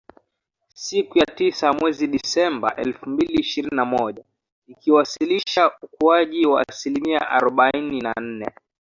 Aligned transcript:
siku 0.75 1.17
ya 1.19 1.25
tisa 1.25 1.73
mwezi 1.73 2.07
Disemba 2.07 2.75
elfu 2.75 3.09
mbili 3.09 3.33
ishirini 3.33 3.75
na 3.75 3.85
moja, 3.85 4.23
ikiwasilisha 4.67 5.71
ukuaji 5.81 6.45
wa 6.45 6.63
asilimia 6.69 7.29
arobaini 7.29 8.01
na 8.01 8.13
nne 8.21 8.45